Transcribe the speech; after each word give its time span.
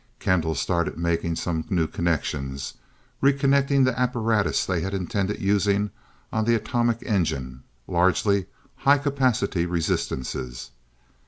Kendall 0.17 0.55
started 0.55 0.97
making 0.97 1.35
some 1.35 1.63
new 1.69 1.85
connections, 1.85 2.73
reconnecting 3.21 3.85
the 3.85 3.99
apparatus 3.99 4.65
they 4.65 4.81
had 4.81 4.95
intended 4.95 5.39
using 5.39 5.91
on 6.33 6.45
the 6.45 6.55
"atomic 6.55 7.03
engine," 7.03 7.61
largely 7.87 8.47
high 8.77 8.97
capacity 8.97 9.67
resistances. 9.67 10.71